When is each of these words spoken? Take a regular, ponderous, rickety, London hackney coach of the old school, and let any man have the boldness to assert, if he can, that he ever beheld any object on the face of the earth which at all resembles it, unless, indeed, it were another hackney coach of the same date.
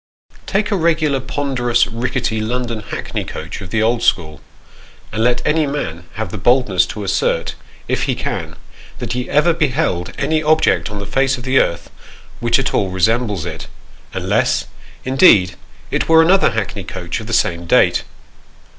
Take 0.47 0.71
a 0.71 0.75
regular, 0.75 1.19
ponderous, 1.19 1.85
rickety, 1.85 2.41
London 2.41 2.79
hackney 2.79 3.23
coach 3.23 3.61
of 3.61 3.69
the 3.69 3.83
old 3.83 4.01
school, 4.01 4.41
and 5.11 5.23
let 5.23 5.45
any 5.45 5.67
man 5.67 6.05
have 6.15 6.31
the 6.31 6.39
boldness 6.39 6.87
to 6.87 7.03
assert, 7.03 7.53
if 7.87 8.05
he 8.05 8.15
can, 8.15 8.55
that 8.97 9.13
he 9.13 9.29
ever 9.29 9.53
beheld 9.53 10.11
any 10.17 10.41
object 10.41 10.89
on 10.89 10.97
the 10.97 11.05
face 11.05 11.37
of 11.37 11.43
the 11.43 11.59
earth 11.59 11.91
which 12.39 12.57
at 12.57 12.73
all 12.73 12.89
resembles 12.89 13.45
it, 13.45 13.67
unless, 14.11 14.65
indeed, 15.05 15.55
it 15.91 16.09
were 16.09 16.23
another 16.23 16.49
hackney 16.49 16.83
coach 16.83 17.19
of 17.19 17.27
the 17.27 17.31
same 17.31 17.67
date. 17.67 18.01